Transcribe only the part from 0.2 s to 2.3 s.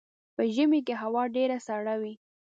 په ژمي کې هوا ډیره سړه وي